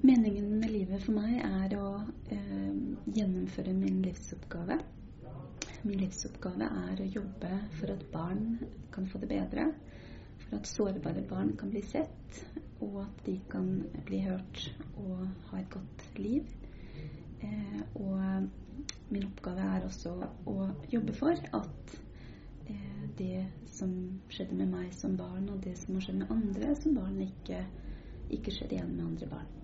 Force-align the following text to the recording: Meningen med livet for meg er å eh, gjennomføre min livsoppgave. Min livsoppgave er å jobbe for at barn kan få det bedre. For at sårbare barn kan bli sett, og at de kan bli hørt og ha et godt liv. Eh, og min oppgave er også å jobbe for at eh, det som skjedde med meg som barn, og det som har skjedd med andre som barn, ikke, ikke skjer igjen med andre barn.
Meningen 0.00 0.58
med 0.60 0.70
livet 0.70 1.00
for 1.02 1.16
meg 1.16 1.38
er 1.40 1.72
å 1.80 1.86
eh, 2.34 2.74
gjennomføre 3.16 3.72
min 3.72 4.02
livsoppgave. 4.04 4.76
Min 5.86 6.02
livsoppgave 6.02 6.68
er 6.82 7.00
å 7.00 7.08
jobbe 7.14 7.52
for 7.78 7.92
at 7.94 8.04
barn 8.12 8.58
kan 8.92 9.08
få 9.08 9.22
det 9.22 9.30
bedre. 9.30 9.70
For 10.42 10.58
at 10.58 10.68
sårbare 10.68 11.24
barn 11.26 11.54
kan 11.56 11.72
bli 11.72 11.82
sett, 11.82 12.42
og 12.84 13.00
at 13.06 13.24
de 13.26 13.38
kan 13.50 13.70
bli 14.06 14.20
hørt 14.26 14.66
og 15.00 15.24
ha 15.48 15.62
et 15.62 15.72
godt 15.72 16.06
liv. 16.20 16.52
Eh, 17.40 17.80
og 17.94 18.48
min 19.08 19.28
oppgave 19.30 19.64
er 19.78 19.88
også 19.88 20.12
å 20.50 20.70
jobbe 20.92 21.16
for 21.16 21.40
at 21.56 21.98
eh, 22.68 23.04
det 23.18 23.46
som 23.78 23.96
skjedde 24.28 24.60
med 24.60 24.74
meg 24.76 24.92
som 24.94 25.16
barn, 25.16 25.48
og 25.48 25.64
det 25.64 25.78
som 25.80 25.96
har 25.96 26.04
skjedd 26.04 26.20
med 26.20 26.36
andre 26.36 26.74
som 26.78 27.00
barn, 27.00 27.22
ikke, 27.30 27.64
ikke 28.36 28.54
skjer 28.54 28.76
igjen 28.76 28.92
med 28.92 29.08
andre 29.08 29.32
barn. 29.38 29.54